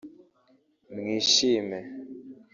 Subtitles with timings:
[0.95, 1.79] “mwishime